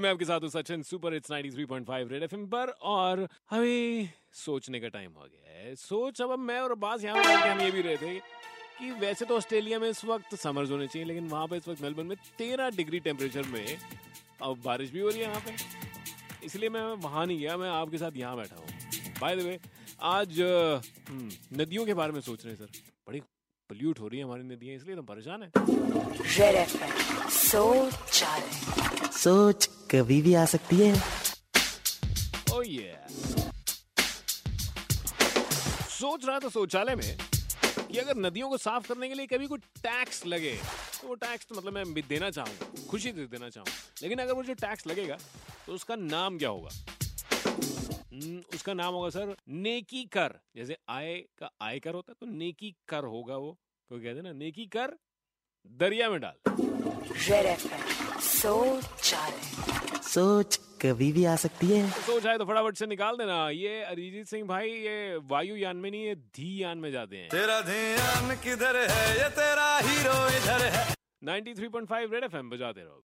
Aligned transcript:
मैं 0.00 0.10
आपके 0.10 0.24
साथ 0.24 0.40
हूँ 0.40 0.48
Sachin 0.50 0.82
super 0.82 1.14
it's 1.14 1.30
93.5 1.30 2.08
Red 2.10 2.22
FM 2.22 2.46
पर 2.52 2.68
और 2.92 3.26
हमें 3.50 4.08
सोचने 4.34 4.78
का 4.80 4.88
टाइम 4.88 5.10
हो 5.12 5.24
गया 5.24 5.58
है। 5.58 5.74
सोच 5.74 6.20
अब 6.22 6.38
मैं 6.38 6.58
और 6.60 6.70
अब्बास 6.72 7.04
यहाँ 7.04 7.22
पर 7.24 7.48
हम 7.48 7.60
ये 7.60 7.70
भी 7.70 7.80
रहे 7.82 7.96
थे 7.96 8.14
कि 8.78 8.90
वैसे 9.00 9.24
तो 9.24 9.36
ऑस्ट्रेलिया 9.36 9.78
में 9.78 9.88
इस 9.88 10.04
वक्त 10.04 10.34
समर्स 10.36 10.70
होने 10.70 10.86
चाहिए 10.86 11.06
लेकिन 11.08 11.28
वहाँ 11.28 11.46
पे 11.48 11.56
इस 11.56 11.68
वक्त 11.68 11.82
मेलबर्न 11.82 12.06
में 12.06 12.16
तेरह 12.38 12.70
डिग्री 12.76 13.00
टेम्परेचर 13.00 13.46
में 13.52 13.64
अब 14.42 14.60
बारिश 14.64 14.90
भी 14.90 15.00
हो 15.00 15.08
रही 15.08 15.20
है 15.20 15.24
यहाँ 15.24 15.40
पे 15.46 16.46
इसलिए 16.46 16.68
मैं 16.68 16.82
वहाँ 17.04 17.26
नहीं 17.26 17.38
गया 17.38 17.56
मैं 17.56 17.68
आपके 17.70 17.98
साथ 17.98 18.16
यहाँ 18.16 18.36
बैठा 18.36 18.56
हूँ। 18.56 18.66
बाय 19.20 19.36
द 19.36 19.40
वे 19.40 19.58
आज 20.14 20.40
हम्म, 20.40 21.30
नदियों 21.52 21.86
के 21.86 21.94
बारे 21.94 22.12
में 22.12 22.20
सोच 22.20 22.44
रहे 22.44 22.54
हैं 22.54 22.66
सर। 22.66 22.80
बड़ी 23.08 23.20
पोल्यूट 23.20 24.00
हो 24.00 24.08
रही 24.08 24.18
है 24.18 24.24
हमारी 24.24 24.42
नदियाँ 24.44 24.76
इसलिए 24.76 24.96
तो 24.96 25.02
परेशान 25.04 25.42
है। 25.42 25.50
सोच 27.30 28.22
सोच 29.14 29.68
कभी 29.94 30.20
भी 30.22 30.34
आ 30.34 30.44
सकती 30.54 30.76
है 30.80 30.94
Oh 32.54 32.64
yeah. 32.64 32.98
सोच 35.90 36.24
रहा 36.26 36.38
था 36.38 36.48
शौचालय 36.48 36.94
में 36.96 37.16
कि 37.88 37.98
अगर 37.98 38.16
नदियों 38.16 38.48
को 38.48 38.56
साफ़ 38.56 38.88
करने 38.88 39.08
के 39.08 39.14
लिए 39.14 39.26
कभी 39.26 39.46
कोई 39.46 39.58
टैक्स 39.78 40.24
लगे 40.26 40.54
तो 41.00 41.08
वो 41.08 41.14
टैक्स 41.14 41.46
तो 41.46 41.54
मतलब 41.54 41.72
मैं 41.72 41.84
देना 42.08 42.30
चाहूँगा 42.30 42.86
खुशी 42.90 43.12
से 43.12 43.26
देना 43.26 43.48
चाहूँगा। 43.48 43.72
लेकिन 44.02 44.18
अगर 44.18 44.32
वो 44.32 44.42
जो 44.42 44.54
टैक्स 44.54 44.86
लगेगा 44.86 45.18
तो 45.66 45.72
उसका 45.72 45.96
नाम 45.96 46.38
क्या 46.38 46.48
होगा? 46.48 46.70
हम्म, 47.46 48.42
उसका 48.54 48.74
नाम 48.74 48.94
होगा 48.94 49.10
सर 49.10 49.34
नेकी 49.48 50.04
कर। 50.16 50.38
जैसे 50.56 50.76
आय 50.88 51.14
का 51.38 51.50
आय 51.62 51.78
कर 51.78 51.94
होता 51.94 52.12
है 52.12 52.16
तो 52.20 52.26
नेकी 52.38 52.74
कर 52.88 53.04
होगा 53.14 53.36
वो। 53.36 53.56
तो 53.90 53.98
कहते 53.98 54.22
ना 54.22 54.32
नेकी 54.32 54.66
कर 54.76 54.96
दरिया 55.80 56.10
में 56.10 56.20
डाल। 56.20 56.36
रेड 57.28 57.46
एफएम 57.46 57.80
सोच 60.14 60.56
कभी 60.82 61.10
भी 61.12 61.24
आ 61.24 61.34
सकती 61.36 61.66
है। 61.66 61.90
तो 61.90 62.00
सोच 62.00 62.26
आए 62.26 62.38
तो 62.38 62.44
फटाफट 62.44 62.76
से 62.76 62.86
निकाल 62.86 63.16
देना। 63.16 63.38
ये 63.50 63.82
अरिजीत 63.82 64.26
सिंह 64.26 64.44
भाई 64.46 64.68
ये 64.68 65.16
वायु 65.30 65.56
यान 65.56 65.76
में 65.76 65.90
नहीं 65.90 66.04
ये 66.04 66.14
धी 66.14 66.62
यान 66.62 66.78
में 66.78 66.90
जाते 66.92 67.16
हैं। 67.16 67.28
तेरा 67.28 67.60
ध्यान 67.60 68.34
किधर 68.44 68.76
है? 68.76 69.08
ये 69.18 69.28
तेरा 69.38 69.66
हीरो 69.78 70.18
इधर 70.36 70.66
है। 70.66 70.84
93.5 71.24 72.12
रेड 72.12 72.24
एफएम 72.24 72.50
बजाते 72.50 72.80
रहो। 72.80 73.02